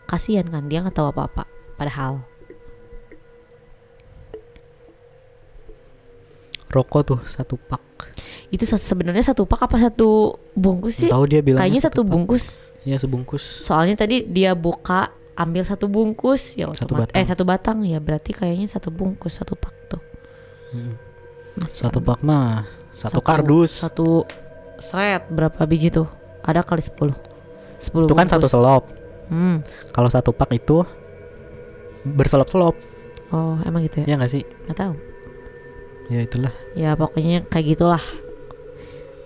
Kasihan 0.09 0.49
kan 0.49 0.69
dia 0.69 0.81
nggak 0.81 0.97
tahu 0.97 1.13
apa-apa. 1.13 1.45
Padahal 1.77 2.25
Rokok 6.73 7.03
tuh 7.07 7.21
satu 7.29 7.55
pak. 7.55 7.83
itu 8.51 8.67
sebenarnya 8.67 9.23
satu 9.23 9.47
pak 9.47 9.67
apa 9.67 9.79
satu 9.79 10.39
bungkus 10.55 11.03
sih? 11.03 11.11
Tahu 11.11 11.25
dia 11.27 11.43
bilang 11.43 11.63
Kayaknya 11.63 11.83
satu 11.91 12.03
pak. 12.03 12.11
bungkus. 12.11 12.45
Ya 12.85 13.01
sebungkus. 13.01 13.65
Soalnya 13.65 13.97
tadi 13.97 14.29
dia 14.29 14.53
buka 14.53 15.09
ambil 15.35 15.67
satu 15.67 15.91
bungkus 15.91 16.55
ya 16.55 16.71
Satu 16.71 16.95
batang. 16.95 17.15
eh 17.19 17.27
satu 17.27 17.43
batang 17.43 17.83
ya 17.83 17.99
berarti 17.99 18.31
kayaknya 18.31 18.71
satu 18.71 18.95
bungkus 18.95 19.43
satu 19.43 19.59
pak 19.59 19.75
tuh. 19.91 20.03
Hmm. 20.71 20.95
Masih 21.55 21.87
Satu 21.87 21.99
pak 21.99 22.19
mah 22.23 22.67
satu, 22.95 23.19
kardus. 23.19 23.83
Satu 23.83 24.23
seret 24.79 25.27
berapa 25.31 25.59
biji 25.67 25.91
tuh? 25.91 26.07
Ada 26.43 26.63
kali 26.63 26.83
10. 26.83 27.11
10 27.83 28.07
itu 28.07 28.15
kan 28.15 28.27
satu 28.31 28.47
selop. 28.47 28.87
Hmm. 29.27 29.63
Kalau 29.91 30.07
satu 30.07 30.31
pak 30.31 30.51
itu 30.55 30.87
berselop-selop. 32.05 32.77
Oh, 33.33 33.59
emang 33.65 33.83
gitu 33.83 34.05
ya? 34.05 34.15
Ya 34.15 34.15
nggak 34.21 34.31
sih? 34.31 34.43
Nggak 34.69 34.79
tahu. 34.79 34.95
Ya 36.13 36.21
itulah. 36.21 36.53
Ya 36.77 36.91
pokoknya 36.95 37.43
kayak 37.49 37.75
gitulah. 37.75 38.03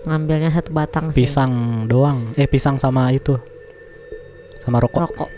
Ngambilnya 0.07 0.55
satu 0.55 0.71
batang 0.73 1.11
sih. 1.13 1.27
Pisang 1.27 1.85
doang. 1.85 2.33
Eh 2.39 2.47
pisang 2.47 2.79
sama 2.79 3.11
itu. 3.11 3.35
Sama 4.63 4.79
rokok. 4.79 5.11
Rokok. 5.11 5.31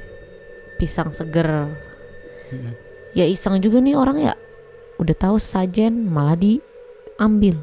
Pisang 0.81 1.13
seger. 1.13 1.69
Ya 3.13 3.29
iseng 3.29 3.61
juga 3.61 3.85
nih 3.85 4.01
orang 4.01 4.17
ya. 4.17 4.33
Udah 4.97 5.13
tahu 5.13 5.37
sajen 5.37 6.09
malah 6.09 6.41
diambil. 6.41 7.61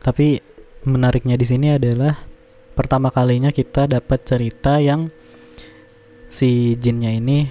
Tapi 0.00 0.40
menariknya 0.84 1.36
di 1.36 1.46
sini 1.48 1.76
adalah 1.76 2.24
pertama 2.72 3.12
kalinya 3.12 3.52
kita 3.52 3.84
dapat 3.84 4.24
cerita 4.24 4.80
yang 4.80 5.12
si 6.32 6.72
jinnya 6.80 7.12
ini 7.12 7.44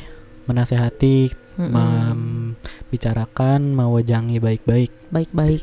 menasehati, 0.49 1.29
Mm-mm. 1.62 1.69
membicarakan, 1.69 3.77
mewajangi 3.77 4.41
baik-baik. 4.41 4.89
Baik-baik. 5.13 5.62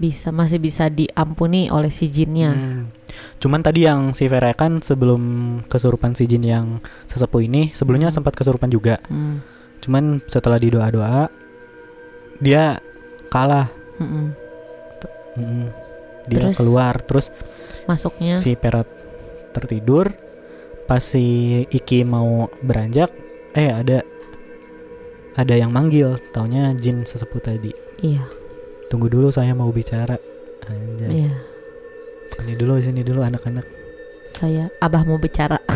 Bisa 0.00 0.32
masih 0.32 0.56
bisa 0.56 0.88
diampuni 0.88 1.68
oleh 1.68 1.92
si 1.92 2.08
jinnya. 2.08 2.56
Hmm. 2.56 2.88
Cuman 3.36 3.60
tadi 3.60 3.84
yang 3.84 4.16
si 4.16 4.24
Vera 4.26 4.56
kan 4.56 4.80
sebelum 4.80 5.20
kesurupan 5.68 6.16
si 6.16 6.24
jin 6.24 6.40
yang 6.40 6.66
sesepuh 7.04 7.44
ini 7.44 7.68
sebelumnya 7.76 8.08
Hmm. 8.08 8.24
sempat 8.24 8.32
kesurupan 8.32 8.72
juga. 8.72 8.96
Hmm. 9.12 9.44
Cuman 9.84 10.24
setelah 10.24 10.56
didoa-doa 10.56 11.28
dia 12.40 12.80
kalah. 13.28 13.68
Mm-mm. 14.00 14.32
Mm. 15.36 15.68
Dia 16.26 16.48
Terus? 16.48 16.56
keluar 16.56 16.94
terus 17.00 17.28
Masuknya 17.84 18.40
si 18.40 18.56
Perat 18.56 18.88
tertidur 19.52 20.12
pas 20.84 21.00
si 21.00 21.22
Iki 21.68 22.02
mau 22.02 22.48
beranjak 22.60 23.12
eh 23.52 23.70
ada 23.70 24.00
ada 25.34 25.54
yang 25.54 25.70
manggil 25.70 26.18
taunya 26.30 26.74
jin 26.74 27.06
sesepuh 27.06 27.40
tadi 27.40 27.70
iya, 28.00 28.24
tunggu 28.90 29.06
dulu 29.06 29.30
saya 29.30 29.54
mau 29.54 29.70
bicara 29.70 30.18
Anjay. 30.62 31.24
iya. 31.24 31.34
sini 32.28 32.52
dulu 32.54 32.76
sini 32.76 33.00
dulu 33.00 33.22
anak-anak 33.22 33.64
Saya 34.22 34.70
Abah 34.78 35.02
mau 35.02 35.16
bicara. 35.16 35.58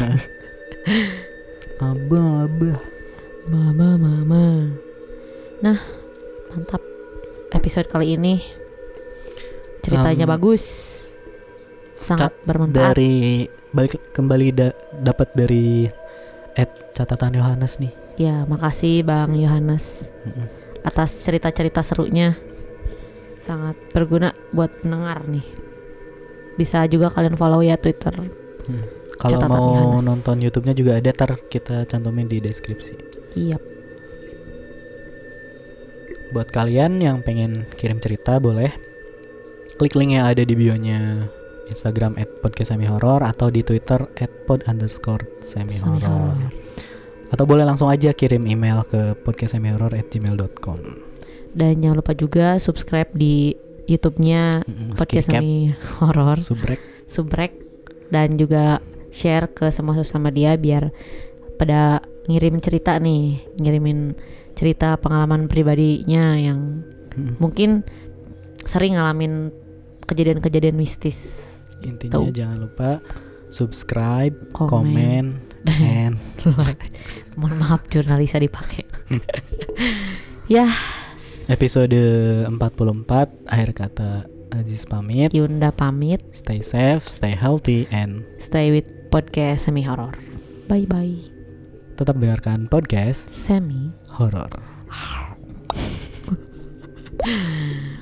abah 1.81 2.27
abah 2.45 2.79
Mama, 3.45 4.01
mama. 4.01 4.73
Nah, 5.61 5.77
mantap. 6.49 6.81
Episode 7.51 7.87
kali 7.87 8.17
ini 8.17 8.41
ceritanya 9.81 10.25
Um, 10.25 10.33
bagus. 10.33 10.65
Sangat 11.95 12.33
bermanfaat. 12.43 12.97
dari 12.97 13.45
balik 13.69 14.01
kembali 14.11 14.49
da- 14.51 14.73
dapat 14.95 15.29
dari 15.33 15.85
Ed 16.55 16.71
catatan 16.93 17.35
Yohanes 17.35 17.77
nih 17.79 17.93
Ya, 18.17 18.45
makasih 18.45 19.03
Bang 19.03 19.35
Yohanes 19.35 20.09
Mm-mm. 20.21 20.47
atas 20.81 21.13
cerita-cerita 21.19 21.83
serunya. 21.83 22.39
Sangat 23.45 23.77
berguna 23.93 24.33
buat 24.57 24.73
pendengar 24.81 25.29
nih. 25.29 25.45
Bisa 26.57 26.89
juga 26.89 27.13
kalian 27.13 27.37
follow 27.37 27.61
ya 27.61 27.77
Twitter. 27.77 28.17
Hmm. 28.65 28.85
kalau 29.15 29.39
mau 29.47 29.69
Yohanes. 29.95 30.05
nonton 30.05 30.37
YouTube-nya 30.43 30.75
juga 30.75 30.99
ada 30.99 31.13
tar 31.15 31.37
kita 31.49 31.87
cantumin 31.87 32.27
di 32.27 32.43
deskripsi 32.43 32.93
Iya. 33.39 33.57
Buat 36.35 36.51
kalian 36.51 36.99
yang 36.99 37.23
pengen 37.23 37.69
kirim 37.79 38.03
cerita 38.03 38.43
boleh 38.43 38.75
klik 39.79 39.95
link 39.95 40.19
yang 40.19 40.27
ada 40.27 40.43
di 40.43 40.55
bionya 40.55 41.31
Instagram 41.71 42.15
at 42.21 42.31
podcast 42.43 42.75
semi 42.75 42.87
horror 42.87 43.23
atau 43.23 43.51
di 43.51 43.63
Twitter 43.67 44.07
at 44.19 44.31
pod 44.47 44.63
underscore 44.67 45.27
semi 45.43 45.75
horror 45.79 46.51
atau 47.35 47.45
boleh 47.47 47.67
langsung 47.67 47.91
aja 47.91 48.15
kirim 48.15 48.47
email 48.47 48.87
ke 48.87 49.19
podcast 49.27 49.59
semi 49.59 49.75
horror 49.75 49.91
at 49.95 50.07
gmail.com 50.11 51.04
Dan 51.55 51.79
jangan 51.79 51.97
lupa 51.99 52.13
juga 52.13 52.59
subscribe 52.59 53.09
di 53.15 53.55
YouTube-nya 53.85 54.65
podcast 54.99 55.29
Skicap, 55.31 55.41
semi 55.41 55.71
horror. 55.97 56.37
subrek 56.41 56.81
subrek 57.05 57.53
dan 58.09 58.35
juga 58.35 58.81
share 59.09 59.47
ke 59.49 59.71
semua 59.71 59.95
sosial 59.95 60.19
media 60.19 60.57
biar 60.57 60.91
pada 61.55 62.01
ngirim 62.27 62.59
cerita 62.59 62.97
nih, 62.97 63.39
ngirimin 63.55 64.17
cerita 64.53 64.97
pengalaman 64.97 65.47
pribadinya 65.47 66.35
yang 66.35 66.83
Mm, 67.15 67.39
mungkin 67.39 67.87
sering 68.67 68.99
ngalamin 68.99 69.55
kejadian-kejadian 70.03 70.75
mistis. 70.75 71.55
intinya 71.79 72.19
Tuh. 72.19 72.35
jangan 72.35 72.59
lupa 72.59 72.99
subscribe 73.47 74.35
Komen. 74.51 74.75
komen 74.91 75.25
and 75.71 76.19
Mohon 77.39 77.55
maaf 77.63 77.87
jurnalisnya 77.87 78.43
dipakai. 78.43 78.83
ya, 80.51 80.67
episode 81.49 81.93
44 82.49 83.29
akhir 83.49 83.71
kata 83.77 84.11
Aziz 84.55 84.87
pamit 84.87 85.35
Yunda 85.35 85.75
pamit. 85.75 86.23
stay 86.31 86.63
safe 86.63 87.03
stay 87.05 87.35
healthy 87.35 87.91
and 87.91 88.23
Stay 88.39 88.71
with 88.71 88.87
podcast 89.11 89.67
semi 89.67 89.83
horror. 89.83 90.15
Bye 90.71 90.87
bye. 90.87 91.19
tetap 91.95 92.19
dengarkan 92.19 92.67
podcast 92.67 93.31
Semi 93.31 93.95
horor 94.19 94.51